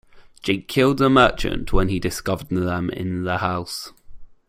[0.41, 3.93] Jake killed the merchant when he discovered them in the house.